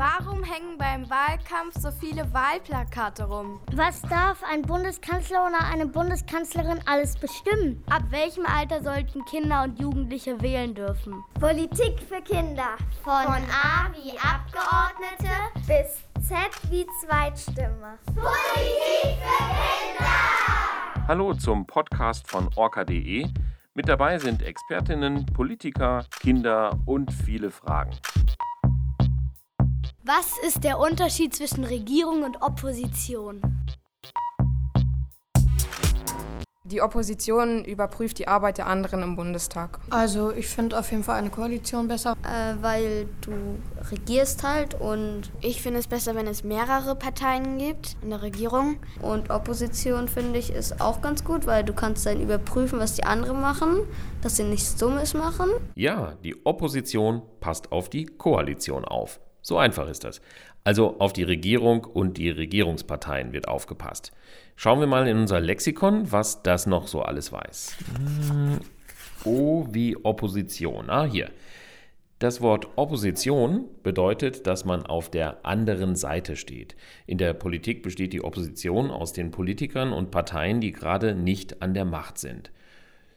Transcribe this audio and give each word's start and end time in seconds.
Warum 0.00 0.42
hängen 0.42 0.78
beim 0.78 1.10
Wahlkampf 1.10 1.74
so 1.78 1.90
viele 1.90 2.32
Wahlplakate 2.32 3.24
rum? 3.24 3.60
Was 3.74 4.00
darf 4.00 4.42
ein 4.50 4.62
Bundeskanzler 4.62 5.46
oder 5.46 5.62
eine 5.70 5.84
Bundeskanzlerin 5.84 6.80
alles 6.86 7.18
bestimmen? 7.18 7.84
Ab 7.90 8.04
welchem 8.08 8.46
Alter 8.46 8.82
sollten 8.82 9.22
Kinder 9.26 9.62
und 9.62 9.78
Jugendliche 9.78 10.40
wählen 10.40 10.74
dürfen? 10.74 11.22
Politik 11.38 12.00
für 12.08 12.22
Kinder. 12.22 12.78
Von, 13.04 13.24
Von 13.24 13.44
A 13.52 13.92
wie 13.92 14.16
Abgeordnete 14.16 15.36
bis 15.66 16.02
Z 16.26 16.70
wie 16.70 16.86
Zweitstimme. 17.04 17.98
Politik 18.06 19.18
für 19.20 19.98
Kinder! 19.98 21.08
Hallo 21.08 21.34
zum 21.34 21.66
Podcast 21.66 22.26
von 22.26 22.48
orca.de. 22.56 23.28
Mit 23.74 23.86
dabei 23.86 24.18
sind 24.18 24.42
Expertinnen, 24.42 25.26
Politiker, 25.26 26.06
Kinder 26.22 26.78
und 26.86 27.12
viele 27.12 27.50
Fragen. 27.50 27.92
Was 30.12 30.38
ist 30.44 30.64
der 30.64 30.80
Unterschied 30.80 31.36
zwischen 31.36 31.62
Regierung 31.62 32.24
und 32.24 32.42
Opposition? 32.42 33.40
Die 36.64 36.82
Opposition 36.82 37.64
überprüft 37.64 38.18
die 38.18 38.26
Arbeit 38.26 38.58
der 38.58 38.66
anderen 38.66 39.04
im 39.04 39.14
Bundestag. 39.14 39.78
Also 39.90 40.32
ich 40.32 40.48
finde 40.48 40.80
auf 40.80 40.90
jeden 40.90 41.04
Fall 41.04 41.14
eine 41.14 41.30
Koalition 41.30 41.86
besser. 41.86 42.16
Äh, 42.24 42.60
weil 42.60 43.06
du 43.20 43.60
regierst 43.92 44.42
halt 44.42 44.74
und 44.74 45.30
ich 45.42 45.62
finde 45.62 45.78
es 45.78 45.86
besser, 45.86 46.16
wenn 46.16 46.26
es 46.26 46.42
mehrere 46.42 46.96
Parteien 46.96 47.58
gibt 47.58 47.96
in 48.02 48.10
der 48.10 48.22
Regierung. 48.22 48.80
Und 49.00 49.30
Opposition 49.30 50.08
finde 50.08 50.40
ich 50.40 50.52
ist 50.52 50.80
auch 50.80 51.02
ganz 51.02 51.22
gut, 51.22 51.46
weil 51.46 51.62
du 51.62 51.72
kannst 51.72 52.04
dann 52.04 52.20
überprüfen, 52.20 52.80
was 52.80 52.96
die 52.96 53.04
anderen 53.04 53.40
machen, 53.40 53.86
dass 54.22 54.38
sie 54.38 54.44
nichts 54.44 54.74
Dummes 54.74 55.14
machen. 55.14 55.50
Ja, 55.76 56.16
die 56.24 56.34
Opposition 56.44 57.22
passt 57.38 57.70
auf 57.70 57.88
die 57.88 58.06
Koalition 58.06 58.84
auf. 58.84 59.20
So 59.42 59.58
einfach 59.58 59.88
ist 59.88 60.04
das. 60.04 60.20
Also 60.64 60.98
auf 60.98 61.12
die 61.12 61.22
Regierung 61.22 61.84
und 61.84 62.18
die 62.18 62.30
Regierungsparteien 62.30 63.32
wird 63.32 63.48
aufgepasst. 63.48 64.12
Schauen 64.56 64.80
wir 64.80 64.86
mal 64.86 65.08
in 65.08 65.16
unser 65.16 65.40
Lexikon, 65.40 66.12
was 66.12 66.42
das 66.42 66.66
noch 66.66 66.86
so 66.86 67.02
alles 67.02 67.32
weiß. 67.32 67.76
O 69.24 69.66
wie 69.70 69.96
Opposition. 69.96 70.90
Ah, 70.90 71.04
hier. 71.04 71.30
Das 72.18 72.42
Wort 72.42 72.68
Opposition 72.76 73.64
bedeutet, 73.82 74.46
dass 74.46 74.66
man 74.66 74.84
auf 74.84 75.10
der 75.10 75.46
anderen 75.46 75.96
Seite 75.96 76.36
steht. 76.36 76.76
In 77.06 77.16
der 77.16 77.32
Politik 77.32 77.82
besteht 77.82 78.12
die 78.12 78.22
Opposition 78.22 78.90
aus 78.90 79.14
den 79.14 79.30
Politikern 79.30 79.94
und 79.94 80.10
Parteien, 80.10 80.60
die 80.60 80.72
gerade 80.72 81.14
nicht 81.14 81.62
an 81.62 81.72
der 81.72 81.86
Macht 81.86 82.18
sind. 82.18 82.50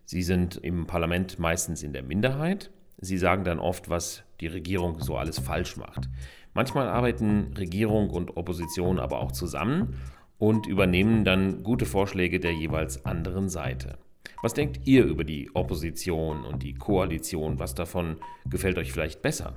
Sie 0.06 0.24
sind 0.24 0.56
im 0.56 0.88
Parlament 0.88 1.38
meistens 1.38 1.84
in 1.84 1.92
der 1.92 2.04
Minderheit. 2.04 2.72
Sie 3.04 3.18
sagen 3.18 3.44
dann 3.44 3.60
oft, 3.60 3.90
was 3.90 4.24
die 4.40 4.48
Regierung 4.48 5.00
so 5.00 5.18
alles 5.18 5.40
falsch 5.40 5.78
macht. 5.78 6.10
Manchmal 6.54 6.88
arbeiten 6.88 7.54
Regierung 7.58 8.10
und 8.10 8.38
Opposition 8.38 9.00
aber 9.00 9.20
auch 9.20 9.32
zusammen 9.32 9.96
und 10.38 10.68
übernehmen 10.68 11.24
dann 11.24 11.64
gute 11.64 11.86
Vorschläge 11.86 12.40
der 12.40 12.54
jeweils 12.54 13.06
anderen 13.06 13.50
Seite. 13.50 13.98
Was 14.42 14.54
denkt 14.54 14.82
ihr 14.86 15.06
über 15.06 15.24
die 15.24 15.50
Opposition 15.54 16.44
und 16.44 16.64
die 16.64 16.74
Koalition? 16.74 17.60
Was 17.60 17.76
davon 17.76 18.18
gefällt 18.50 18.78
euch 18.78 18.92
vielleicht 18.92 19.22
besser? 19.22 19.56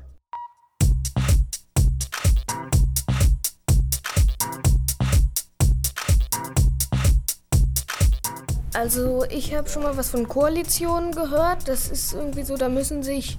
Also 8.77 9.25
ich 9.31 9.55
habe 9.55 9.71
schon 9.71 9.85
mal 9.85 9.97
was 9.97 10.11
von 10.11 10.29
Koalitionen 10.29 11.13
gehört. 11.13 11.67
Das 11.67 11.89
ist 11.89 12.13
irgendwie 12.13 12.43
so, 12.43 12.59
da 12.59 12.69
müssen 12.69 13.03
sich 13.03 13.39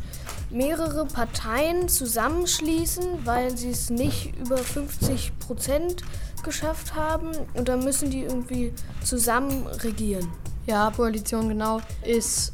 mehrere 0.50 1.06
Parteien 1.06 1.88
zusammenschließen, 1.90 3.24
weil 3.24 3.56
sie 3.56 3.70
es 3.70 3.92
nicht 3.92 4.36
über 4.40 4.58
50 4.58 5.38
Prozent 5.38 6.02
geschafft 6.44 6.96
haben. 6.96 7.34
Und 7.54 7.68
dann 7.70 7.84
müssen 7.84 8.10
die 8.10 8.24
irgendwie 8.24 8.74
zusammen 9.04 9.68
regieren. 9.68 10.28
Ja, 10.66 10.92
Koalition 10.96 11.50
genau 11.50 11.82
ist, 12.04 12.54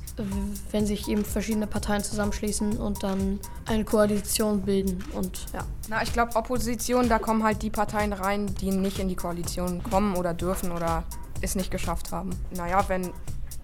wenn 0.72 0.86
sich 0.86 1.08
eben 1.08 1.24
verschiedene 1.24 1.68
Parteien 1.68 2.04
zusammenschließen 2.04 2.76
und 2.76 3.02
dann 3.02 3.40
eine 3.66 3.86
Koalition 3.86 4.62
bilden. 4.62 5.02
Und 5.14 5.46
ja. 5.54 5.62
Na, 5.88 6.04
ich 6.04 6.12
glaube, 6.12 6.36
Opposition, 6.36 7.08
da 7.08 7.18
kommen 7.18 7.44
halt 7.44 7.62
die 7.62 7.70
Parteien 7.70 8.12
rein, 8.12 8.54
die 8.56 8.72
nicht 8.72 9.00
in 9.00 9.08
die 9.08 9.16
Koalition 9.16 9.82
kommen 9.84 10.18
oder 10.18 10.34
dürfen 10.34 10.74
oder 10.74 11.06
es 11.44 11.56
nicht 11.56 11.72
geschafft 11.72 12.12
haben. 12.12 12.32
Naja, 12.56 12.84
wenn 12.88 13.12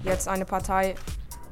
jetzt 0.03 0.27
eine 0.27 0.45
Partei, 0.45 0.95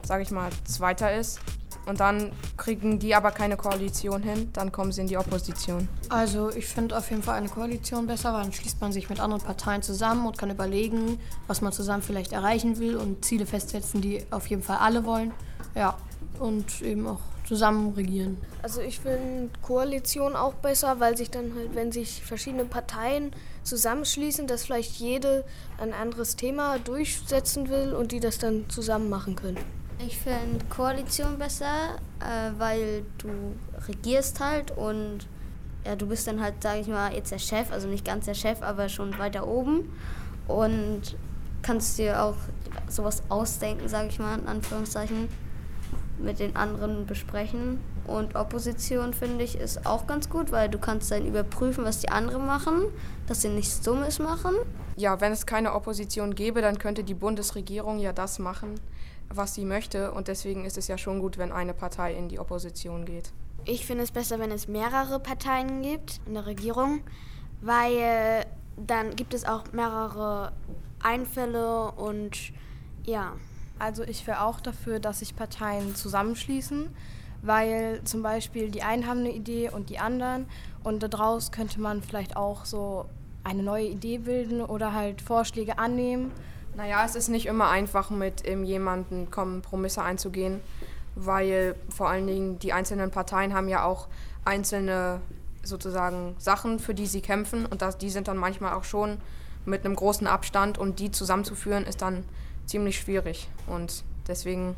sage 0.04 0.24
ich 0.24 0.32
mal, 0.32 0.50
Zweiter 0.66 1.14
ist, 1.14 1.40
und 1.88 2.02
dann 2.02 2.34
kriegen 2.58 3.00
die 3.00 3.16
aber 3.16 3.32
keine 3.32 3.56
Koalition 3.56 4.22
hin, 4.22 4.50
dann 4.52 4.74
kommen 4.74 4.92
sie 4.92 5.02
in 5.02 5.08
die 5.08 5.18
Opposition. 5.18 5.88
Also 6.10 6.50
ich 6.50 6.66
finde 6.66 6.98
auf 6.98 7.10
jeden 7.10 7.24
Fall 7.24 7.36
eine 7.36 7.48
Koalition 7.48 8.08
besser, 8.08 8.34
weil 8.34 8.44
dann 8.44 8.52
schließt 8.52 8.82
man 8.82 8.92
sich 8.92 9.10
mit 9.10 9.22
anderen 9.22 9.42
Parteien 9.42 9.82
zusammen 9.82 10.28
und 10.28 10.38
kann 10.38 10.50
überlegen, 10.50 11.18
was 11.48 11.62
man 11.62 11.72
zusammen 11.72 12.04
vielleicht 12.04 12.34
erreichen 12.34 12.78
will 12.80 12.98
und 12.98 13.24
Ziele 13.24 13.46
festsetzen, 13.46 14.02
die 14.02 14.26
auf 14.32 14.48
jeden 14.48 14.64
Fall 14.64 14.80
alle 14.80 15.06
wollen. 15.06 15.32
Ja, 15.76 15.96
und 16.40 16.82
eben 16.82 17.08
auch 17.08 17.20
zusammen 17.46 17.94
regieren. 17.94 18.38
Also 18.62 18.82
ich 18.82 19.00
finde 19.00 19.50
Koalition 19.62 20.36
auch 20.36 20.54
besser, 20.56 21.00
weil 21.00 21.16
sich 21.16 21.32
dann 21.32 21.54
halt, 21.56 21.76
wenn 21.76 21.92
sich 21.92 22.22
verschiedene 22.22 22.66
Parteien 22.66 23.32
zusammenschließen, 23.64 24.48
dass 24.48 24.66
vielleicht 24.66 24.98
jede 24.98 25.46
ein 25.78 25.94
anderes 25.94 26.36
Thema 26.36 26.78
durchsetzen 26.80 27.70
will 27.70 27.94
und 27.94 28.12
die 28.12 28.20
das 28.20 28.38
dann 28.38 28.70
zusammen 28.70 29.10
machen 29.10 29.36
können. 29.36 29.58
Ich 30.06 30.18
finde 30.18 30.64
Koalition 30.70 31.40
besser, 31.40 31.96
äh, 32.20 32.52
weil 32.58 33.04
du 33.18 33.30
regierst 33.88 34.40
halt 34.40 34.72
und 34.72 35.28
ja, 35.86 35.96
du 35.96 36.08
bist 36.08 36.28
dann 36.28 36.42
halt, 36.42 36.62
sage 36.62 36.82
ich 36.82 36.88
mal, 36.88 37.14
jetzt 37.14 37.32
der 37.32 37.40
Chef, 37.40 37.72
also 37.72 37.88
nicht 37.88 38.04
ganz 38.04 38.26
der 38.26 38.34
Chef, 38.34 38.62
aber 38.62 38.90
schon 38.90 39.18
weiter 39.18 39.48
oben 39.48 39.90
und 40.48 41.16
kannst 41.62 41.98
dir 41.98 42.22
auch 42.22 42.36
sowas 42.90 43.24
ausdenken, 43.30 43.88
sage 43.88 44.10
ich 44.10 44.20
mal, 44.20 44.38
in 44.38 44.48
Anführungszeichen, 44.48 45.30
mit 46.20 46.40
den 46.40 46.56
anderen 46.56 47.06
besprechen. 47.06 47.80
Und 48.06 48.36
Opposition, 48.36 49.14
finde 49.14 49.44
ich, 49.44 49.58
ist 49.58 49.86
auch 49.86 50.08
ganz 50.08 50.30
gut, 50.30 50.52
weil 50.52 50.70
du 50.70 50.80
kannst 50.80 51.12
dann 51.12 51.26
überprüfen, 51.26 51.84
was 51.84 52.00
die 52.00 52.10
anderen 52.10 52.46
machen, 52.46 52.86
dass 53.28 53.42
sie 53.42 53.50
nichts 53.50 53.82
Dummes 53.82 54.20
machen. 54.20 54.56
Ja, 54.96 55.20
wenn 55.22 55.32
es 55.32 55.46
keine 55.46 55.74
Opposition 55.74 56.34
gäbe, 56.36 56.62
dann 56.62 56.80
könnte 56.80 57.04
die 57.04 57.14
Bundesregierung 57.14 58.00
ja 58.00 58.14
das 58.14 58.40
machen, 58.40 58.76
was 59.30 59.56
sie 59.56 59.66
möchte. 59.66 60.12
Und 60.12 60.28
deswegen 60.28 60.66
ist 60.66 60.78
es 60.78 60.88
ja 60.88 60.98
schon 60.98 61.20
gut, 61.20 61.38
wenn 61.38 61.52
eine 61.52 61.74
Partei 61.74 62.14
in 62.14 62.30
die 62.30 62.40
Opposition 62.40 63.06
geht. 63.06 63.32
Ich 63.66 63.86
finde 63.86 64.04
es 64.04 64.12
besser, 64.12 64.40
wenn 64.40 64.52
es 64.52 64.68
mehrere 64.68 65.20
Parteien 65.20 65.82
gibt 65.82 66.22
in 66.26 66.36
der 66.36 66.46
Regierung, 66.46 67.02
weil 67.62 68.46
dann 68.78 69.16
gibt 69.16 69.34
es 69.34 69.44
auch 69.44 69.64
mehrere 69.74 70.54
Einfälle 71.02 71.92
und 71.92 72.54
ja. 73.06 73.34
Also 73.80 74.04
ich 74.04 74.26
wäre 74.28 74.42
auch 74.42 74.60
dafür, 74.60 75.00
dass 75.00 75.20
sich 75.20 75.36
Parteien 75.36 75.96
zusammenschließen, 75.96 76.90
weil 77.42 78.02
zum 78.04 78.24
Beispiel 78.24 78.72
die 78.72 78.84
einen 78.84 79.08
haben 79.08 79.20
eine 79.20 79.32
Idee 79.32 79.70
und 79.70 79.90
die 79.90 80.00
anderen. 80.00 80.48
Und 80.84 81.02
daraus 81.02 81.52
könnte 81.52 81.80
man 81.80 82.02
vielleicht 82.02 82.36
auch 82.36 82.66
so 82.66 83.06
eine 83.44 83.64
neue 83.64 83.86
Idee 83.88 84.18
bilden 84.20 84.62
oder 84.62 84.94
halt 84.94 85.22
Vorschläge 85.22 85.78
annehmen. 85.80 86.32
Naja, 86.76 87.04
es 87.06 87.16
ist 87.16 87.28
nicht 87.30 87.46
immer 87.46 87.70
einfach, 87.70 88.10
mit 88.10 88.48
jemandem 88.48 89.32
Kompromisse 89.32 90.04
einzugehen, 90.04 90.60
weil 91.16 91.76
vor 91.90 92.10
allen 92.10 92.28
Dingen 92.28 92.60
die 92.60 92.74
einzelnen 92.74 93.10
Parteien 93.10 93.54
haben 93.54 93.68
ja 93.68 93.84
auch 93.84 94.08
einzelne 94.46 95.22
sozusagen 95.64 96.36
Sachen, 96.38 96.80
für 96.80 96.94
die 96.94 97.08
sie 97.08 97.22
kämpfen. 97.22 97.66
Und 97.66 97.82
das, 97.82 97.98
die 97.98 98.10
sind 98.10 98.28
dann 98.28 98.38
manchmal 98.38 98.74
auch 98.74 98.84
schon 98.84 99.18
mit 99.66 99.86
einem 99.86 99.96
großen 99.96 100.28
Abstand. 100.28 100.78
Und 100.78 101.00
die 101.00 101.12
zusammenzuführen 101.12 101.86
ist 101.86 102.02
dann 102.02 102.24
ziemlich 102.68 103.00
schwierig 103.00 103.48
und 103.66 104.04
deswegen 104.28 104.76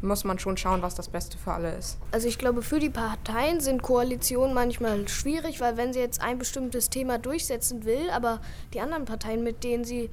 muss 0.00 0.24
man 0.24 0.38
schon 0.38 0.56
schauen, 0.56 0.82
was 0.82 0.94
das 0.94 1.08
Beste 1.08 1.38
für 1.38 1.52
alle 1.52 1.74
ist. 1.74 1.98
Also 2.12 2.28
ich 2.28 2.38
glaube, 2.38 2.62
für 2.62 2.78
die 2.78 2.90
Parteien 2.90 3.60
sind 3.60 3.82
Koalitionen 3.82 4.54
manchmal 4.54 5.08
schwierig, 5.08 5.60
weil 5.60 5.76
wenn 5.76 5.92
sie 5.92 6.00
jetzt 6.00 6.20
ein 6.20 6.38
bestimmtes 6.38 6.90
Thema 6.90 7.18
durchsetzen 7.18 7.84
will, 7.84 8.10
aber 8.10 8.40
die 8.72 8.80
anderen 8.80 9.04
Parteien, 9.04 9.42
mit 9.42 9.64
denen 9.64 9.84
sie 9.84 10.10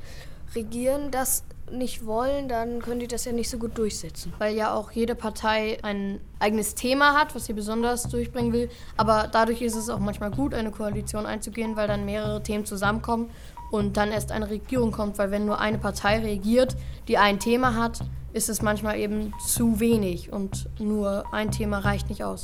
regieren, 0.55 1.11
das 1.11 1.43
nicht 1.71 2.05
wollen, 2.05 2.47
dann 2.47 2.81
können 2.81 2.99
die 2.99 3.07
das 3.07 3.25
ja 3.25 3.31
nicht 3.31 3.49
so 3.49 3.57
gut 3.57 3.77
durchsetzen. 3.77 4.33
Weil 4.37 4.55
ja 4.55 4.73
auch 4.73 4.91
jede 4.91 5.15
Partei 5.15 5.77
ein 5.83 6.19
eigenes 6.39 6.75
Thema 6.75 7.17
hat, 7.19 7.35
was 7.35 7.45
sie 7.45 7.53
besonders 7.53 8.03
durchbringen 8.03 8.53
will. 8.53 8.69
Aber 8.97 9.29
dadurch 9.31 9.61
ist 9.61 9.75
es 9.75 9.89
auch 9.89 9.99
manchmal 9.99 10.31
gut, 10.31 10.53
eine 10.53 10.71
Koalition 10.71 11.25
einzugehen, 11.25 11.75
weil 11.75 11.87
dann 11.87 12.05
mehrere 12.05 12.41
Themen 12.43 12.65
zusammenkommen 12.65 13.29
und 13.71 13.97
dann 13.97 14.11
erst 14.11 14.31
eine 14.31 14.49
Regierung 14.49 14.91
kommt. 14.91 15.17
Weil 15.17 15.31
wenn 15.31 15.45
nur 15.45 15.59
eine 15.59 15.77
Partei 15.77 16.19
regiert, 16.19 16.75
die 17.07 17.17
ein 17.17 17.39
Thema 17.39 17.75
hat, 17.75 17.99
ist 18.33 18.49
es 18.49 18.61
manchmal 18.61 18.97
eben 18.97 19.33
zu 19.45 19.79
wenig 19.79 20.31
und 20.31 20.69
nur 20.79 21.25
ein 21.33 21.51
Thema 21.51 21.79
reicht 21.79 22.09
nicht 22.09 22.23
aus. 22.23 22.43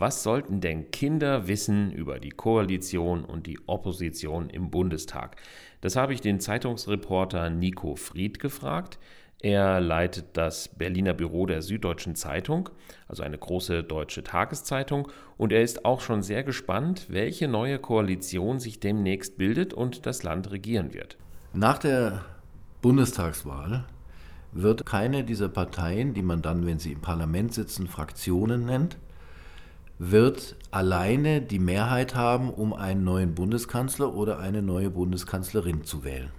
Was 0.00 0.22
sollten 0.22 0.60
denn 0.60 0.92
Kinder 0.92 1.48
wissen 1.48 1.90
über 1.90 2.20
die 2.20 2.30
Koalition 2.30 3.24
und 3.24 3.48
die 3.48 3.58
Opposition 3.66 4.48
im 4.48 4.70
Bundestag? 4.70 5.34
Das 5.80 5.96
habe 5.96 6.14
ich 6.14 6.20
den 6.20 6.38
Zeitungsreporter 6.38 7.50
Nico 7.50 7.96
Fried 7.96 8.38
gefragt. 8.38 9.00
Er 9.40 9.80
leitet 9.80 10.26
das 10.34 10.68
Berliner 10.68 11.14
Büro 11.14 11.46
der 11.46 11.62
Süddeutschen 11.62 12.14
Zeitung, 12.14 12.70
also 13.08 13.24
eine 13.24 13.38
große 13.38 13.82
deutsche 13.82 14.22
Tageszeitung, 14.22 15.08
und 15.36 15.52
er 15.52 15.62
ist 15.62 15.84
auch 15.84 16.00
schon 16.00 16.22
sehr 16.22 16.44
gespannt, 16.44 17.06
welche 17.08 17.48
neue 17.48 17.80
Koalition 17.80 18.60
sich 18.60 18.78
demnächst 18.78 19.36
bildet 19.36 19.74
und 19.74 20.06
das 20.06 20.22
Land 20.22 20.52
regieren 20.52 20.94
wird. 20.94 21.16
Nach 21.52 21.78
der 21.78 22.24
Bundestagswahl 22.82 23.84
wird 24.52 24.86
keine 24.86 25.24
dieser 25.24 25.48
Parteien, 25.48 26.14
die 26.14 26.22
man 26.22 26.40
dann, 26.40 26.66
wenn 26.66 26.78
sie 26.78 26.92
im 26.92 27.00
Parlament 27.00 27.52
sitzen, 27.52 27.88
Fraktionen 27.88 28.64
nennt, 28.64 28.96
wird 29.98 30.56
alleine 30.70 31.40
die 31.40 31.58
Mehrheit 31.58 32.14
haben, 32.14 32.50
um 32.50 32.72
einen 32.72 33.04
neuen 33.04 33.34
Bundeskanzler 33.34 34.14
oder 34.14 34.38
eine 34.38 34.62
neue 34.62 34.90
Bundeskanzlerin 34.90 35.84
zu 35.84 36.04
wählen. 36.04 36.30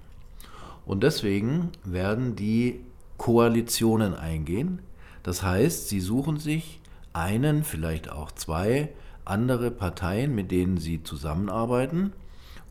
Und 0.86 1.04
deswegen 1.04 1.70
werden 1.84 2.36
die 2.36 2.80
Koalitionen 3.18 4.16
eingehen. 4.16 4.80
Das 5.24 5.44
heißt, 5.44 5.90
sie 5.90 6.00
suchen 6.00 6.38
sich 6.38 6.80
einen, 7.14 7.64
vielleicht 7.64 8.12
auch 8.12 8.32
zwei 8.32 8.90
andere 9.26 9.72
Parteien, 9.72 10.34
mit 10.34 10.52
denen 10.52 10.78
sie 10.78 11.04
zusammenarbeiten, 11.04 12.14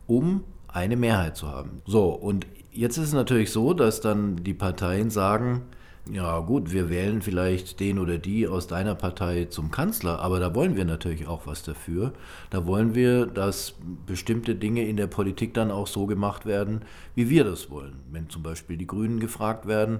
um 0.07 0.43
eine 0.67 0.97
Mehrheit 0.97 1.37
zu 1.37 1.47
haben. 1.47 1.81
So, 1.85 2.09
und 2.09 2.47
jetzt 2.71 2.97
ist 2.97 3.07
es 3.07 3.13
natürlich 3.13 3.51
so, 3.51 3.73
dass 3.73 4.01
dann 4.01 4.43
die 4.43 4.53
Parteien 4.53 5.09
sagen, 5.09 5.61
ja 6.11 6.39
gut, 6.39 6.71
wir 6.71 6.89
wählen 6.89 7.21
vielleicht 7.21 7.79
den 7.79 7.99
oder 7.99 8.17
die 8.17 8.47
aus 8.47 8.67
deiner 8.67 8.95
Partei 8.95 9.45
zum 9.45 9.71
Kanzler, 9.71 10.19
aber 10.19 10.39
da 10.39 10.55
wollen 10.55 10.75
wir 10.75 10.85
natürlich 10.85 11.27
auch 11.27 11.45
was 11.45 11.63
dafür. 11.63 12.13
Da 12.49 12.65
wollen 12.65 12.95
wir, 12.95 13.25
dass 13.25 13.75
bestimmte 14.05 14.55
Dinge 14.55 14.87
in 14.87 14.97
der 14.97 15.07
Politik 15.07 15.53
dann 15.53 15.71
auch 15.71 15.87
so 15.87 16.05
gemacht 16.05 16.45
werden, 16.45 16.81
wie 17.15 17.29
wir 17.29 17.43
das 17.43 17.69
wollen. 17.69 17.99
Wenn 18.11 18.29
zum 18.29 18.43
Beispiel 18.43 18.77
die 18.77 18.87
Grünen 18.87 19.19
gefragt 19.19 19.67
werden, 19.67 19.99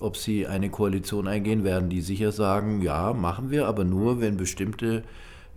ob 0.00 0.16
sie 0.16 0.46
eine 0.46 0.70
Koalition 0.70 1.28
eingehen, 1.28 1.64
werden 1.64 1.88
die 1.88 2.00
sicher 2.00 2.32
sagen, 2.32 2.82
ja, 2.82 3.12
machen 3.12 3.50
wir, 3.50 3.66
aber 3.66 3.84
nur, 3.84 4.20
wenn 4.20 4.36
bestimmte 4.36 5.02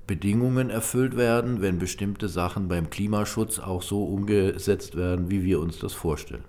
Bedingungen 0.08 0.70
erfüllt 0.70 1.18
werden, 1.18 1.62
wenn 1.62 1.80
bestimmte 1.80 2.30
Sachen 2.30 2.68
beim 2.68 2.90
Klimaschutz 2.90 3.60
auch 3.60 3.82
so 3.82 4.04
umgesetzt 4.04 4.96
werden, 4.96 5.32
wie 5.32 5.44
wir 5.44 5.60
uns 5.60 5.80
das 5.80 5.94
vorstellen. 5.94 6.44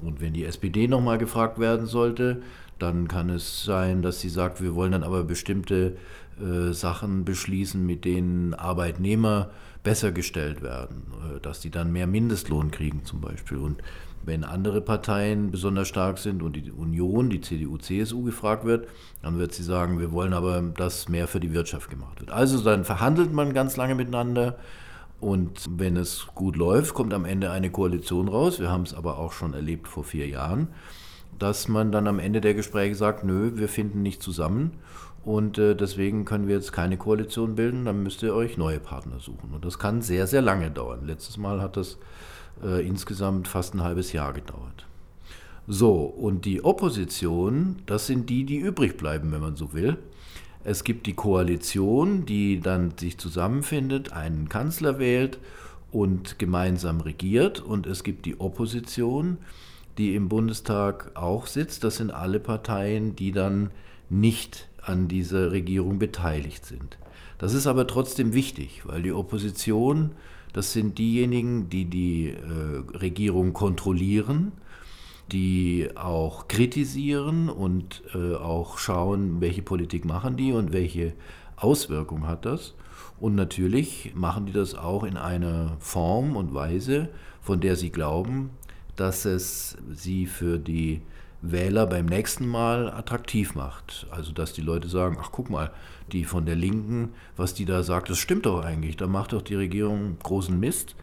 Und 0.00 0.20
wenn 0.20 0.32
die 0.32 0.44
SPD 0.44 0.88
nochmal 0.88 1.18
gefragt 1.18 1.58
werden 1.58 1.86
sollte, 1.86 2.42
dann 2.78 3.08
kann 3.08 3.30
es 3.30 3.64
sein, 3.64 4.02
dass 4.02 4.20
sie 4.20 4.28
sagt, 4.28 4.62
wir 4.62 4.74
wollen 4.74 4.92
dann 4.92 5.02
aber 5.02 5.24
bestimmte 5.24 5.96
äh, 6.40 6.72
Sachen 6.72 7.24
beschließen, 7.24 7.84
mit 7.84 8.04
denen 8.04 8.54
Arbeitnehmer 8.54 9.50
besser 9.82 10.12
gestellt 10.12 10.62
werden, 10.62 11.02
äh, 11.36 11.40
dass 11.40 11.60
die 11.60 11.70
dann 11.70 11.92
mehr 11.92 12.06
Mindestlohn 12.06 12.70
kriegen 12.70 13.04
zum 13.04 13.20
Beispiel. 13.20 13.58
Und 13.58 13.82
wenn 14.24 14.44
andere 14.44 14.80
Parteien 14.80 15.50
besonders 15.50 15.88
stark 15.88 16.18
sind 16.18 16.42
und 16.42 16.54
die 16.54 16.70
Union, 16.70 17.30
die 17.30 17.40
CDU, 17.40 17.78
CSU 17.78 18.22
gefragt 18.24 18.64
wird, 18.64 18.88
dann 19.22 19.38
wird 19.38 19.54
sie 19.54 19.62
sagen, 19.62 20.00
wir 20.00 20.12
wollen 20.12 20.32
aber, 20.32 20.60
dass 20.60 21.08
mehr 21.08 21.28
für 21.28 21.40
die 21.40 21.52
Wirtschaft 21.52 21.90
gemacht 21.90 22.20
wird. 22.20 22.30
Also 22.30 22.62
dann 22.62 22.84
verhandelt 22.84 23.32
man 23.32 23.54
ganz 23.54 23.76
lange 23.76 23.94
miteinander 23.94 24.58
und 25.20 25.66
wenn 25.68 25.96
es 25.96 26.28
gut 26.34 26.56
läuft, 26.56 26.94
kommt 26.94 27.12
am 27.12 27.24
Ende 27.24 27.50
eine 27.50 27.70
Koalition 27.70 28.28
raus. 28.28 28.60
Wir 28.60 28.70
haben 28.70 28.84
es 28.84 28.94
aber 28.94 29.18
auch 29.18 29.32
schon 29.32 29.52
erlebt 29.52 29.88
vor 29.88 30.04
vier 30.04 30.28
Jahren, 30.28 30.68
dass 31.38 31.68
man 31.68 31.92
dann 31.92 32.06
am 32.06 32.18
Ende 32.18 32.40
der 32.40 32.54
Gespräche 32.54 32.94
sagt, 32.94 33.24
nö, 33.24 33.52
wir 33.54 33.68
finden 33.68 34.02
nicht 34.02 34.22
zusammen 34.22 34.72
und 35.24 35.58
äh, 35.58 35.74
deswegen 35.74 36.24
können 36.24 36.48
wir 36.48 36.54
jetzt 36.54 36.72
keine 36.72 36.96
Koalition 36.96 37.54
bilden, 37.54 37.84
dann 37.84 38.02
müsst 38.02 38.22
ihr 38.22 38.34
euch 38.34 38.56
neue 38.56 38.80
Partner 38.80 39.20
suchen. 39.20 39.52
Und 39.52 39.64
das 39.64 39.78
kann 39.78 40.00
sehr, 40.00 40.26
sehr 40.26 40.42
lange 40.42 40.70
dauern. 40.70 41.04
Letztes 41.04 41.36
Mal 41.36 41.60
hat 41.60 41.76
das 41.76 41.98
äh, 42.62 42.86
insgesamt 42.86 43.46
fast 43.46 43.74
ein 43.74 43.82
halbes 43.82 44.12
Jahr 44.12 44.32
gedauert. 44.32 44.86
So, 45.66 45.96
und 46.04 46.46
die 46.46 46.64
Opposition, 46.64 47.76
das 47.84 48.06
sind 48.06 48.30
die, 48.30 48.44
die 48.44 48.56
übrig 48.56 48.96
bleiben, 48.96 49.30
wenn 49.32 49.42
man 49.42 49.54
so 49.54 49.74
will. 49.74 49.98
Es 50.64 50.82
gibt 50.82 51.06
die 51.06 51.14
Koalition, 51.14 52.24
die 52.24 52.60
dann 52.60 52.96
sich 52.96 53.18
zusammenfindet, 53.18 54.14
einen 54.14 54.48
Kanzler 54.48 54.98
wählt 54.98 55.38
und 55.92 56.38
gemeinsam 56.38 57.02
regiert. 57.02 57.60
Und 57.60 57.86
es 57.86 58.02
gibt 58.02 58.24
die 58.24 58.40
Opposition, 58.40 59.36
die 59.98 60.14
im 60.14 60.28
Bundestag 60.28 61.10
auch 61.14 61.46
sitzt. 61.46 61.84
Das 61.84 61.96
sind 61.96 62.10
alle 62.10 62.40
Parteien, 62.40 63.16
die 63.16 63.32
dann 63.32 63.70
nicht 64.08 64.68
an 64.82 65.08
dieser 65.08 65.52
Regierung 65.52 65.98
beteiligt 65.98 66.64
sind. 66.64 66.96
Das 67.38 67.52
ist 67.52 67.66
aber 67.66 67.86
trotzdem 67.86 68.32
wichtig, 68.32 68.82
weil 68.86 69.02
die 69.02 69.12
Opposition, 69.12 70.12
das 70.52 70.72
sind 70.72 70.98
diejenigen, 70.98 71.68
die 71.68 71.84
die 71.84 72.28
äh, 72.28 72.96
Regierung 72.96 73.52
kontrollieren 73.52 74.52
die 75.32 75.90
auch 75.94 76.48
kritisieren 76.48 77.48
und 77.48 78.02
äh, 78.14 78.34
auch 78.34 78.78
schauen, 78.78 79.40
welche 79.40 79.62
Politik 79.62 80.04
machen 80.04 80.36
die 80.36 80.52
und 80.52 80.72
welche 80.72 81.12
Auswirkung 81.56 82.26
hat 82.26 82.44
das. 82.46 82.74
Und 83.20 83.34
natürlich 83.34 84.12
machen 84.14 84.46
die 84.46 84.52
das 84.52 84.74
auch 84.74 85.04
in 85.04 85.16
einer 85.16 85.76
Form 85.80 86.36
und 86.36 86.54
Weise, 86.54 87.08
von 87.40 87.60
der 87.60 87.76
sie 87.76 87.90
glauben, 87.90 88.50
dass 88.98 89.24
es 89.24 89.76
sie 89.92 90.26
für 90.26 90.58
die 90.58 91.00
Wähler 91.40 91.86
beim 91.86 92.06
nächsten 92.06 92.46
Mal 92.46 92.90
attraktiv 92.90 93.54
macht. 93.54 94.06
Also 94.10 94.32
dass 94.32 94.52
die 94.52 94.60
Leute 94.60 94.88
sagen, 94.88 95.16
ach 95.20 95.30
guck 95.30 95.50
mal, 95.50 95.70
die 96.12 96.24
von 96.24 96.46
der 96.46 96.56
Linken, 96.56 97.10
was 97.36 97.54
die 97.54 97.64
da 97.64 97.82
sagt, 97.82 98.10
das 98.10 98.18
stimmt 98.18 98.46
doch 98.46 98.64
eigentlich, 98.64 98.96
da 98.96 99.06
macht 99.06 99.32
doch 99.32 99.42
die 99.42 99.54
Regierung 99.54 100.18
großen 100.22 100.58
Mist. 100.58 100.96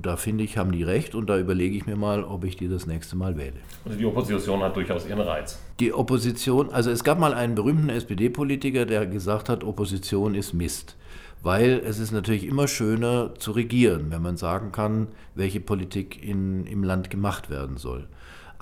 Da 0.00 0.16
finde 0.16 0.44
ich, 0.44 0.56
haben 0.56 0.72
die 0.72 0.82
recht 0.82 1.14
und 1.14 1.28
da 1.28 1.38
überlege 1.38 1.76
ich 1.76 1.86
mir 1.86 1.96
mal, 1.96 2.24
ob 2.24 2.44
ich 2.44 2.56
die 2.56 2.68
das 2.68 2.86
nächste 2.86 3.16
Mal 3.16 3.36
wähle. 3.36 3.54
Also 3.84 3.98
die 3.98 4.06
Opposition 4.06 4.62
hat 4.62 4.76
durchaus 4.76 5.06
ihren 5.06 5.20
Reiz. 5.20 5.58
Die 5.80 5.92
Opposition, 5.92 6.70
also 6.70 6.90
es 6.90 7.04
gab 7.04 7.18
mal 7.18 7.34
einen 7.34 7.54
berühmten 7.54 7.88
SPD-Politiker, 7.88 8.86
der 8.86 9.06
gesagt 9.06 9.48
hat, 9.48 9.64
Opposition 9.64 10.34
ist 10.34 10.52
Mist. 10.52 10.96
Weil 11.42 11.82
es 11.84 11.98
ist 11.98 12.12
natürlich 12.12 12.46
immer 12.46 12.68
schöner 12.68 13.34
zu 13.34 13.50
regieren, 13.50 14.06
wenn 14.10 14.22
man 14.22 14.36
sagen 14.36 14.70
kann, 14.70 15.08
welche 15.34 15.58
Politik 15.58 16.22
in, 16.22 16.66
im 16.66 16.84
Land 16.84 17.10
gemacht 17.10 17.50
werden 17.50 17.78
soll. 17.78 18.06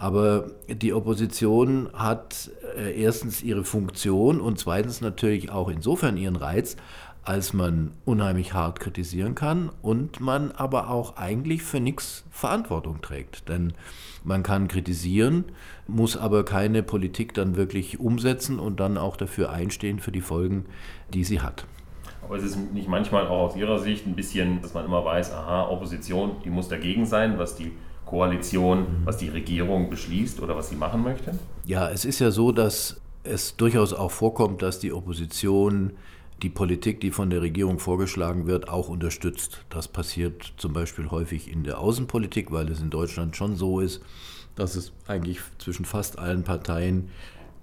Aber 0.01 0.47
die 0.67 0.95
Opposition 0.95 1.91
hat 1.93 2.51
äh, 2.75 2.99
erstens 3.03 3.43
ihre 3.43 3.65
Funktion 3.65 4.41
und 4.41 4.59
zweitens 4.59 5.03
natürlich 5.03 5.51
auch 5.51 5.69
insofern 5.69 6.17
ihren 6.17 6.37
Reiz, 6.37 6.77
als 7.23 7.53
man 7.53 7.93
unheimlich 8.05 8.55
hart 8.55 8.81
kritisieren 8.81 9.35
kann 9.35 9.71
und 9.83 10.21
man 10.21 10.53
aber 10.53 10.91
auch 10.91 11.17
eigentlich 11.17 11.63
für 11.63 11.81
nichts 11.81 12.25
Verantwortung 12.31 13.03
trägt. 13.03 13.49
Denn 13.49 13.75
man 14.25 14.43
kann 14.43 14.69
kritisieren, 14.69 15.45
muss 15.87 16.17
aber 16.17 16.45
keine 16.45 16.83
Politik 16.83 17.35
dann 17.35 17.57
wirklich 17.57 18.01
umsetzen 18.01 18.59
und 18.59 18.81
dann 18.81 18.97
auch 18.97 19.17
dafür 19.17 19.51
einstehen 19.51 19.99
für 19.99 20.13
die 20.13 20.21
Folgen, 20.21 20.67
die 21.13 21.25
sie 21.25 21.41
hat. 21.41 21.67
Aber 22.23 22.37
es 22.37 22.45
ist 22.45 22.57
nicht 22.73 22.89
manchmal 22.89 23.27
auch 23.27 23.51
aus 23.51 23.57
Ihrer 23.57 23.79
Sicht 23.79 24.07
ein 24.07 24.15
bisschen, 24.15 24.63
dass 24.63 24.75
man 24.75 24.85
immer 24.85 25.05
weiß, 25.05 25.33
aha, 25.33 25.69
Opposition, 25.69 26.37
die 26.45 26.51
muss 26.51 26.69
dagegen 26.69 27.07
sein, 27.07 27.39
was 27.39 27.57
die 27.57 27.73
Koalition, 28.11 28.87
was 29.05 29.19
die 29.19 29.29
Regierung 29.29 29.89
beschließt 29.89 30.41
oder 30.41 30.57
was 30.57 30.69
sie 30.69 30.77
machen 30.77 31.03
möchte? 31.05 31.33
Ja, 31.65 31.91
es 31.91 32.05
ist 32.05 32.19
ja 32.19 32.33
so, 32.33 32.51
dass 32.51 33.01
es 33.23 33.57
durchaus 33.57 33.93
auch 33.93 34.11
vorkommt, 34.11 34.63
dass 34.63 34.81
die 34.81 34.93
Opposition 34.93 35.93
die 36.43 36.49
Politik, 36.49 37.01
die 37.01 37.11
von 37.11 37.31
der 37.31 37.43
Regierung 37.43 37.79
vorgeschlagen 37.79 38.47
wird, 38.47 38.69
auch 38.69 38.89
unterstützt. 38.89 39.65
Das 39.69 39.89
passiert 39.89 40.55
zum 40.57 40.73
Beispiel 40.73 41.11
häufig 41.11 41.51
in 41.51 41.65
der 41.65 41.79
Außenpolitik, 41.79 42.51
weil 42.51 42.71
es 42.71 42.81
in 42.81 42.91
Deutschland 42.91 43.37
schon 43.37 43.57
so 43.57 43.81
ist, 43.81 44.03
dass 44.55 44.75
es 44.75 44.93
eigentlich 45.07 45.41
zwischen 45.59 45.85
fast 45.85 46.19
allen 46.19 46.45
Parteien 46.45 47.11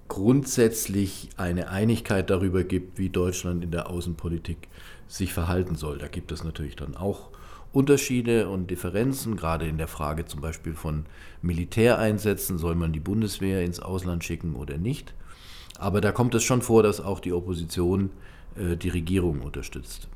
grundsätzlich 0.08 1.28
eine 1.36 1.68
Einigkeit 1.68 2.30
darüber 2.30 2.64
gibt, 2.64 2.98
wie 2.98 3.10
Deutschland 3.10 3.62
in 3.62 3.70
der 3.70 3.90
Außenpolitik 3.90 4.68
sich 5.06 5.32
verhalten 5.32 5.74
soll. 5.74 5.98
Da 5.98 6.08
gibt 6.08 6.32
es 6.32 6.44
natürlich 6.44 6.76
dann 6.76 6.96
auch 6.96 7.28
Unterschiede 7.72 8.48
und 8.48 8.70
Differenzen, 8.70 9.36
gerade 9.36 9.66
in 9.66 9.76
der 9.76 9.88
Frage 9.88 10.24
zum 10.24 10.40
Beispiel 10.40 10.74
von 10.74 11.04
Militäreinsätzen, 11.42 12.56
soll 12.56 12.74
man 12.74 12.92
die 12.92 13.00
Bundeswehr 13.00 13.62
ins 13.62 13.80
Ausland 13.80 14.24
schicken 14.24 14.56
oder 14.56 14.78
nicht. 14.78 15.14
Aber 15.78 16.00
da 16.00 16.10
kommt 16.10 16.34
es 16.34 16.42
schon 16.42 16.62
vor, 16.62 16.82
dass 16.82 17.00
auch 17.00 17.20
die 17.20 17.32
Opposition 17.32 18.10
die 18.58 18.88
Regierung 18.88 19.40
unterstützt. 19.40 20.08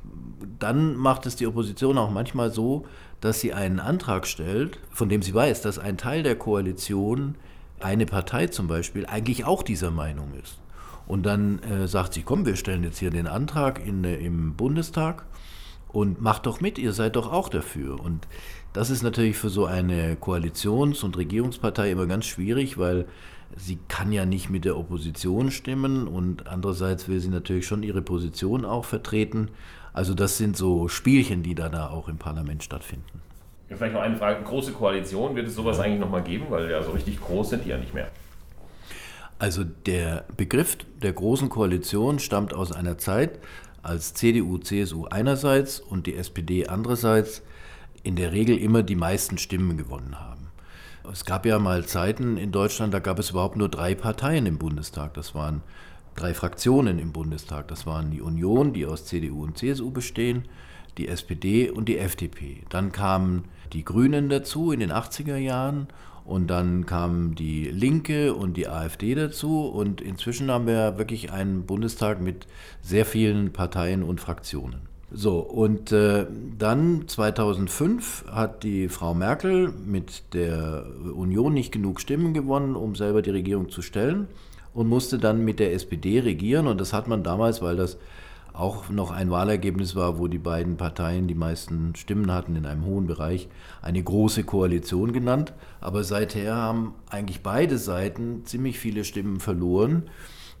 Dann 0.59 0.95
macht 0.95 1.25
es 1.25 1.35
die 1.35 1.47
Opposition 1.47 1.97
auch 1.97 2.11
manchmal 2.11 2.51
so, 2.51 2.85
dass 3.21 3.39
sie 3.39 3.53
einen 3.53 3.79
Antrag 3.79 4.27
stellt, 4.27 4.79
von 4.89 5.07
dem 5.09 5.21
sie 5.21 5.33
weiß, 5.33 5.61
dass 5.61 5.79
ein 5.79 5.97
Teil 5.97 6.23
der 6.23 6.35
Koalition, 6.35 7.35
eine 7.79 8.05
Partei 8.05 8.47
zum 8.47 8.67
Beispiel, 8.67 9.05
eigentlich 9.05 9.45
auch 9.45 9.63
dieser 9.63 9.91
Meinung 9.91 10.33
ist. 10.41 10.59
Und 11.07 11.25
dann 11.25 11.59
äh, 11.59 11.87
sagt 11.87 12.13
sie, 12.13 12.23
komm, 12.23 12.45
wir 12.45 12.55
stellen 12.55 12.83
jetzt 12.83 12.99
hier 12.99 13.11
den 13.11 13.27
Antrag 13.27 13.85
in, 13.85 14.03
äh, 14.03 14.15
im 14.15 14.55
Bundestag 14.55 15.25
und 15.89 16.21
macht 16.21 16.45
doch 16.45 16.59
mit, 16.59 16.77
ihr 16.77 16.93
seid 16.93 17.15
doch 17.15 17.31
auch 17.31 17.49
dafür. 17.49 17.99
Und 17.99 18.27
das 18.73 18.89
ist 18.89 19.03
natürlich 19.03 19.37
für 19.37 19.49
so 19.49 19.65
eine 19.65 20.15
Koalitions- 20.15 21.03
und 21.03 21.17
Regierungspartei 21.17 21.91
immer 21.91 22.07
ganz 22.07 22.25
schwierig, 22.25 22.77
weil 22.77 23.05
sie 23.57 23.79
kann 23.87 24.11
ja 24.11 24.25
nicht 24.25 24.49
mit 24.49 24.65
der 24.65 24.77
Opposition 24.77 25.51
stimmen 25.51 26.07
und 26.07 26.47
andererseits 26.47 27.07
will 27.07 27.19
sie 27.19 27.29
natürlich 27.29 27.65
schon 27.65 27.83
ihre 27.83 28.01
Position 28.01 28.65
auch 28.65 28.85
vertreten. 28.85 29.49
Also 29.93 30.13
das 30.13 30.37
sind 30.37 30.57
so 30.57 30.87
Spielchen, 30.87 31.43
die 31.43 31.55
da, 31.55 31.69
da 31.69 31.89
auch 31.89 32.09
im 32.09 32.17
Parlament 32.17 32.63
stattfinden. 32.63 33.21
Ja, 33.69 33.77
vielleicht 33.77 33.93
noch 33.93 34.01
eine 34.01 34.17
Frage. 34.17 34.43
Große 34.43 34.71
Koalition, 34.71 35.35
wird 35.35 35.47
es 35.47 35.55
sowas 35.55 35.79
eigentlich 35.79 35.99
nochmal 35.99 36.23
geben? 36.23 36.45
Weil 36.49 36.69
ja 36.69 36.81
so 36.83 36.91
richtig 36.91 37.19
groß 37.19 37.51
sind 37.51 37.65
die 37.65 37.69
ja 37.69 37.77
nicht 37.77 37.93
mehr. 37.93 38.09
Also 39.39 39.63
der 39.63 40.25
Begriff 40.37 40.77
der 41.01 41.13
großen 41.13 41.49
Koalition 41.49 42.19
stammt 42.19 42.53
aus 42.53 42.71
einer 42.71 42.97
Zeit, 42.97 43.39
als 43.81 44.13
CDU, 44.13 44.57
CSU 44.57 45.05
einerseits 45.05 45.79
und 45.79 46.07
die 46.07 46.15
SPD 46.15 46.67
andererseits 46.67 47.41
in 48.03 48.15
der 48.15 48.31
Regel 48.31 48.57
immer 48.57 48.83
die 48.83 48.95
meisten 48.95 49.37
Stimmen 49.37 49.77
gewonnen 49.77 50.19
haben. 50.19 50.42
Es 51.11 51.25
gab 51.25 51.45
ja 51.45 51.59
mal 51.59 51.85
Zeiten 51.85 52.37
in 52.37 52.53
Deutschland, 52.53 52.93
da 52.93 52.99
gab 52.99 53.19
es 53.19 53.31
überhaupt 53.31 53.57
nur 53.57 53.67
drei 53.67 53.93
Parteien 53.93 54.45
im 54.45 54.57
Bundestag. 54.57 55.13
Das 55.15 55.35
waren 55.35 55.61
drei 56.15 56.33
Fraktionen 56.33 56.97
im 56.97 57.11
Bundestag. 57.11 57.67
Das 57.67 57.85
waren 57.85 58.09
die 58.09 58.21
Union, 58.21 58.71
die 58.71 58.85
aus 58.85 59.05
CDU 59.05 59.43
und 59.43 59.57
CSU 59.57 59.91
bestehen, 59.91 60.45
die 60.97 61.09
SPD 61.09 61.69
und 61.69 61.89
die 61.89 61.97
FDP. 61.97 62.63
Dann 62.69 62.93
kamen 62.93 63.45
die 63.73 63.83
Grünen 63.83 64.29
dazu 64.29 64.71
in 64.71 64.79
den 64.79 64.91
80er 64.91 65.35
Jahren 65.35 65.87
und 66.23 66.47
dann 66.47 66.85
kamen 66.85 67.35
die 67.35 67.65
Linke 67.65 68.33
und 68.33 68.55
die 68.55 68.69
AfD 68.69 69.13
dazu 69.13 69.65
und 69.67 69.99
inzwischen 69.99 70.49
haben 70.49 70.67
wir 70.67 70.97
wirklich 70.97 71.33
einen 71.33 71.65
Bundestag 71.65 72.21
mit 72.21 72.47
sehr 72.81 73.05
vielen 73.05 73.51
Parteien 73.51 74.03
und 74.03 74.21
Fraktionen. 74.21 74.92
So, 75.15 75.39
und 75.39 75.91
äh, 75.91 76.25
dann 76.57 77.07
2005 77.07 78.25
hat 78.31 78.63
die 78.63 78.89
Frau 78.89 79.13
Merkel 79.13 79.71
mit 79.85 80.33
der 80.33 80.85
Union 81.13 81.53
nicht 81.53 81.71
genug 81.71 82.01
Stimmen 82.01 82.33
gewonnen, 82.33 82.75
um 82.75 82.95
selber 82.95 83.21
die 83.21 83.29
Regierung 83.29 83.69
zu 83.69 83.83
stellen 83.83 84.27
und 84.73 84.89
musste 84.89 85.19
dann 85.19 85.45
mit 85.45 85.59
der 85.59 85.73
SPD 85.73 86.19
regieren. 86.19 86.65
Und 86.65 86.81
das 86.81 86.93
hat 86.93 87.07
man 87.07 87.21
damals, 87.21 87.61
weil 87.61 87.75
das 87.75 87.97
auch 88.53 88.89
noch 88.89 89.11
ein 89.11 89.29
Wahlergebnis 89.29 89.95
war, 89.95 90.17
wo 90.17 90.27
die 90.27 90.39
beiden 90.39 90.77
Parteien 90.77 91.27
die 91.27 91.35
meisten 91.35 91.95
Stimmen 91.95 92.31
hatten 92.31 92.55
in 92.55 92.65
einem 92.65 92.85
hohen 92.85 93.05
Bereich, 93.05 93.49
eine 93.83 94.01
große 94.01 94.43
Koalition 94.43 95.13
genannt. 95.13 95.53
Aber 95.79 96.03
seither 96.03 96.55
haben 96.55 96.95
eigentlich 97.09 97.41
beide 97.41 97.77
Seiten 97.77 98.45
ziemlich 98.45 98.79
viele 98.79 99.03
Stimmen 99.03 99.39
verloren. 99.39 100.09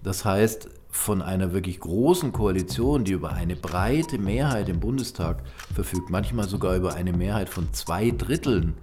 Das 0.03 0.25
heißt, 0.25 0.69
von 0.93 1.21
einer 1.21 1.51
wirklich 1.53 1.79
großen 1.79 2.31
Koalition, 2.31 3.03
die 3.03 3.13
über 3.13 3.33
eine 3.33 3.55
breite 3.55 4.19
Mehrheit 4.19 4.69
im 4.69 4.79
Bundestag 4.79 5.43
verfügt, 5.73 6.09
manchmal 6.09 6.47
sogar 6.47 6.75
über 6.75 6.93
eine 6.93 7.11
Mehrheit 7.11 7.49
von 7.49 7.73
zwei 7.73 8.11
Dritteln 8.11 8.75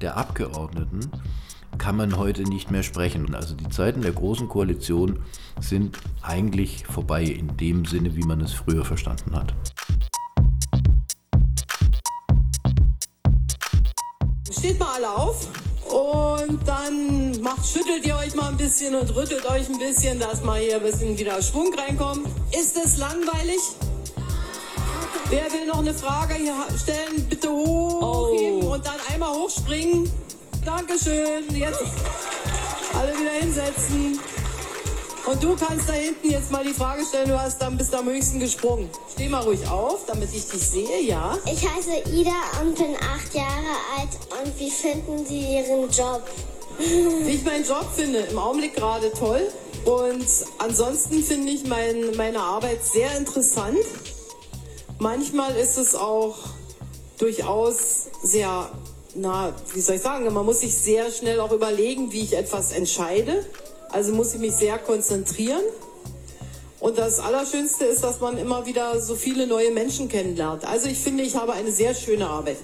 der 0.00 0.16
Abgeordneten, 0.16 1.00
kann 1.76 1.96
man 1.96 2.16
heute 2.16 2.42
nicht 2.42 2.70
mehr 2.70 2.82
sprechen. 2.82 3.34
Also 3.34 3.54
die 3.54 3.68
Zeiten 3.68 4.00
der 4.00 4.12
großen 4.12 4.48
Koalition 4.48 5.20
sind 5.60 5.98
eigentlich 6.22 6.86
vorbei 6.86 7.22
in 7.22 7.56
dem 7.58 7.84
Sinne, 7.84 8.16
wie 8.16 8.24
man 8.24 8.40
es 8.40 8.54
früher 8.54 8.84
verstanden 8.84 9.36
hat. 9.36 9.54
Steht 14.50 14.80
mal 14.80 14.94
alle 14.96 15.10
auf. 15.14 15.67
Und 15.90 16.66
dann 16.66 17.40
macht, 17.40 17.66
schüttelt 17.66 18.04
ihr 18.06 18.16
euch 18.16 18.34
mal 18.34 18.48
ein 18.48 18.56
bisschen 18.56 18.94
und 18.94 19.14
rüttelt 19.14 19.46
euch 19.46 19.68
ein 19.68 19.78
bisschen, 19.78 20.18
dass 20.20 20.42
mal 20.42 20.60
hier 20.60 20.76
ein 20.76 20.82
bisschen 20.82 21.18
wieder 21.18 21.40
Schwung 21.42 21.74
reinkommt. 21.74 22.26
Ist 22.52 22.76
es 22.76 22.98
langweilig? 22.98 23.60
Wer 25.30 25.52
will 25.52 25.66
noch 25.66 25.78
eine 25.78 25.94
Frage 25.94 26.34
hier 26.34 26.54
stellen? 26.82 27.26
Bitte 27.28 27.50
hochheben 27.50 28.62
oh. 28.62 28.74
und 28.74 28.86
dann 28.86 28.96
einmal 29.12 29.34
hochspringen. 29.34 30.10
Dankeschön. 30.64 31.44
Jetzt 31.54 31.82
alle 32.94 33.12
wieder 33.18 33.32
hinsetzen. 33.40 34.18
Und 35.28 35.42
du 35.42 35.54
kannst 35.56 35.86
da 35.86 35.92
hinten 35.92 36.30
jetzt 36.30 36.50
mal 36.50 36.64
die 36.64 36.72
Frage 36.72 37.04
stellen, 37.04 37.28
du 37.28 37.38
hast 37.38 37.60
dann 37.60 37.76
bist 37.76 37.94
am 37.94 38.06
höchsten 38.08 38.40
gesprungen. 38.40 38.88
Steh 39.12 39.28
mal 39.28 39.42
ruhig 39.42 39.68
auf, 39.68 40.06
damit 40.06 40.30
ich 40.32 40.48
dich 40.48 40.62
sehe, 40.62 41.02
ja? 41.02 41.36
Ich 41.44 41.68
heiße 41.68 42.10
Ida 42.14 42.32
und 42.62 42.74
bin 42.78 42.96
acht 42.96 43.34
Jahre 43.34 43.76
alt. 43.98 44.08
Und 44.40 44.58
wie 44.58 44.70
finden 44.70 45.26
Sie 45.26 45.40
Ihren 45.40 45.90
Job? 45.90 46.22
Wie 46.78 47.30
ich 47.30 47.44
meinen 47.44 47.66
Job 47.66 47.86
finde, 47.94 48.20
im 48.20 48.38
Augenblick 48.38 48.76
gerade 48.76 49.12
toll. 49.12 49.52
Und 49.84 50.26
ansonsten 50.56 51.22
finde 51.22 51.52
ich 51.52 51.66
mein, 51.66 52.16
meine 52.16 52.40
Arbeit 52.40 52.82
sehr 52.86 53.14
interessant. 53.18 53.84
Manchmal 54.98 55.54
ist 55.56 55.76
es 55.76 55.94
auch 55.94 56.36
durchaus 57.18 58.06
sehr, 58.22 58.70
na, 59.14 59.52
wie 59.74 59.80
soll 59.80 59.96
ich 59.96 60.02
sagen, 60.02 60.32
man 60.32 60.46
muss 60.46 60.60
sich 60.60 60.74
sehr 60.74 61.10
schnell 61.10 61.40
auch 61.40 61.52
überlegen, 61.52 62.12
wie 62.12 62.22
ich 62.22 62.34
etwas 62.34 62.72
entscheide. 62.72 63.44
Also 63.90 64.14
muss 64.14 64.34
ich 64.34 64.40
mich 64.40 64.52
sehr 64.52 64.78
konzentrieren. 64.78 65.62
Und 66.80 66.98
das 66.98 67.18
Allerschönste 67.18 67.84
ist, 67.84 68.04
dass 68.04 68.20
man 68.20 68.38
immer 68.38 68.66
wieder 68.66 69.00
so 69.00 69.16
viele 69.16 69.46
neue 69.46 69.72
Menschen 69.72 70.08
kennenlernt. 70.08 70.64
Also 70.64 70.88
ich 70.88 70.98
finde, 70.98 71.24
ich 71.24 71.34
habe 71.34 71.52
eine 71.52 71.72
sehr 71.72 71.94
schöne 71.94 72.26
Arbeit. 72.26 72.58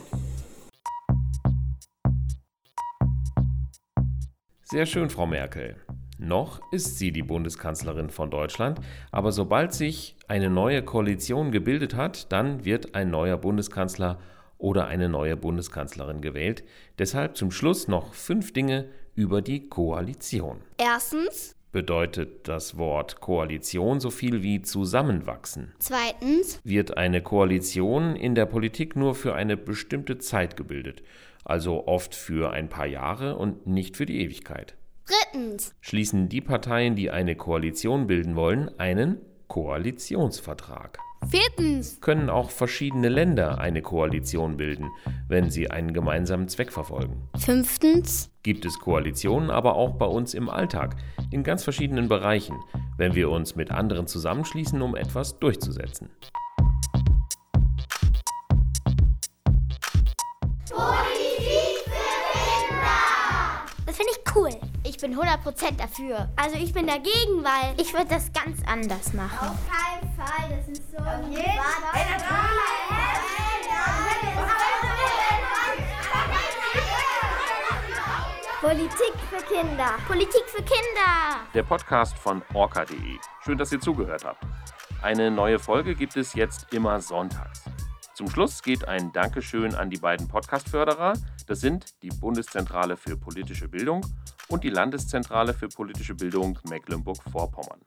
Sehr 4.65 4.87
schön, 4.87 5.11
Frau 5.11 5.27
Merkel. 5.27 5.77
Noch 6.19 6.61
ist 6.71 6.99
sie 6.99 7.11
die 7.11 7.23
Bundeskanzlerin 7.23 8.11
von 8.11 8.31
Deutschland, 8.31 8.81
aber 9.11 9.33
sobald 9.33 9.75
sich 9.75 10.17
eine 10.29 10.49
neue 10.49 10.83
Koalition 10.83 11.51
gebildet 11.51 11.95
hat, 11.95 12.31
dann 12.33 12.65
wird 12.65 12.95
ein 12.95 13.11
neuer 13.11 13.37
Bundeskanzler 13.37 14.19
oder 14.65 14.87
eine 14.87 15.11
neue 15.11 15.37
Bundeskanzlerin 15.37 16.23
gewählt. 16.23 16.65
Deshalb 16.99 17.37
zum 17.37 17.51
Schluss 17.51 17.87
noch 17.87 18.15
fünf 18.15 18.53
Dinge, 18.53 18.87
über 19.15 19.43
die 19.43 19.69
Koalition. 19.69 20.63
Erstens 20.77 21.55
bedeutet 21.71 22.49
das 22.49 22.79
Wort 22.79 23.21
Koalition 23.21 24.01
so 24.01 24.11
viel 24.11 24.43
wie 24.43 24.63
zusammenwachsen. 24.63 25.73
Zweitens 25.79 26.61
wird 26.65 26.97
eine 26.97 27.23
Koalition 27.23 28.17
in 28.17 28.35
der 28.35 28.47
Politik 28.47 28.97
nur 28.97 29.15
für 29.15 29.35
eine 29.35 29.57
bestimmte 29.57 30.19
Zeit 30.19 30.57
gebildet, 30.57 31.03
also 31.45 31.87
oft 31.87 32.15
für 32.15 32.51
ein 32.51 32.69
paar 32.69 32.87
Jahre 32.87 33.37
und 33.37 33.69
nicht 33.69 33.97
für 33.97 34.07
die 34.07 34.21
Ewigkeit. 34.21 34.75
Drittens 35.07 35.75
schließen 35.81 36.29
die 36.29 36.41
Parteien, 36.41 36.97
die 36.97 37.11
eine 37.11 37.37
Koalition 37.37 38.07
bilden 38.07 38.35
wollen, 38.35 38.69
einen 38.81 39.19
Koalitionsvertrag. 39.47 40.99
Viertens 41.29 42.01
können 42.01 42.31
auch 42.31 42.51
verschiedene 42.51 43.09
Länder 43.09 43.59
eine 43.59 43.83
Koalition 43.83 44.57
bilden, 44.57 44.91
wenn 45.29 45.51
sie 45.51 45.71
einen 45.71 45.93
gemeinsamen 45.93 46.49
Zweck 46.49 46.73
verfolgen. 46.73 47.29
Fünftens 47.37 48.31
gibt 48.43 48.65
es 48.65 48.79
Koalitionen 48.79 49.51
aber 49.51 49.75
auch 49.77 49.95
bei 49.95 50.07
uns 50.07 50.35
im 50.35 50.49
Alltag, 50.49 50.97
in 51.31 51.43
ganz 51.43 51.65
verschiedenen 51.65 52.09
Bereichen, 52.09 52.57
wenn 52.97 53.15
wir 53.15 53.31
uns 53.31 53.57
mit 53.57 53.71
anderen 53.71 54.07
zusammenschließen, 54.07 54.81
um 54.83 54.97
etwas 54.97 55.39
durchzusetzen. 55.39 56.11
Bin 65.05 65.19
100% 65.19 65.77
dafür. 65.77 66.31
Also 66.35 66.57
ich 66.57 66.73
bin 66.73 66.87
dagegen, 66.87 67.45
weil 67.45 67.79
ich 67.79 67.93
würde 67.93 68.07
das 68.09 68.33
ganz 68.33 68.63
anders 68.67 69.13
machen. 69.13 69.51
Auf 69.51 69.59
keinen 69.69 70.11
Fall, 70.17 70.57
das 70.57 70.67
ist 70.67 70.91
so 70.91 70.97
Auf 70.97 71.29
jeden 71.29 71.45
Fall. 71.45 72.05
Politik 78.63 79.13
für 79.29 79.55
Kinder. 79.55 79.91
Politik 80.07 80.43
für 80.47 80.63
Kinder. 80.63 81.45
Der 81.53 81.65
Podcast 81.65 82.17
von 82.17 82.41
orca.de. 82.55 82.97
Schön, 83.45 83.59
dass 83.59 83.73
ihr 83.73 83.81
zugehört 83.81 84.25
habt. 84.25 84.43
Eine 85.03 85.31
neue 85.31 85.59
Folge 85.59 85.95
gibt 85.95 86.17
es 86.17 86.33
jetzt 86.33 86.73
immer 86.73 86.99
sonntags. 87.03 87.65
Zum 88.15 88.31
Schluss 88.31 88.63
geht 88.63 88.87
ein 88.87 89.13
Dankeschön 89.13 89.75
an 89.75 89.91
die 89.91 89.97
beiden 89.97 90.29
Podcast-Förderer. 90.29 91.15
Das 91.49 91.61
sind 91.61 92.01
die 92.05 92.11
Bundeszentrale 92.11 92.97
für 92.97 93.17
politische 93.17 93.67
Bildung 93.67 94.07
und 94.47 94.63
die 94.63 94.71
Landeszentrale 94.71 95.53
für 95.53 95.67
politische 95.67 96.15
Bildung 96.15 96.57
Mecklenburg-Vorpommern. 96.69 97.81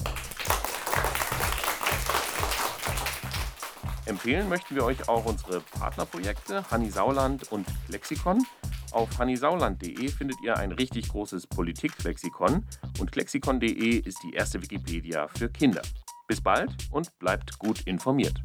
Empfehlen 4.06 4.50
möchten 4.50 4.76
wir 4.76 4.84
euch 4.84 5.08
auch 5.08 5.24
unsere 5.24 5.62
Partnerprojekte 5.62 6.70
Hanni 6.72 6.90
Sauland 6.90 7.50
und 7.54 7.66
Lexikon. 7.88 8.46
Auf 8.92 9.20
hannisauland.de 9.20 10.10
findet 10.10 10.42
ihr 10.42 10.58
ein 10.58 10.74
richtig 10.74 11.08
großes 11.08 11.48
Politiklexikon 11.48 12.66
und 13.00 13.16
lexikon.de 13.16 13.98
ist 13.98 14.18
die 14.24 14.34
erste 14.34 14.62
Wikipedia 14.62 15.30
für 15.30 15.50
Kinder. 15.50 15.82
Bis 16.28 16.42
bald 16.42 16.72
und 16.92 17.18
bleibt 17.20 17.58
gut 17.60 17.82
informiert. 17.82 18.42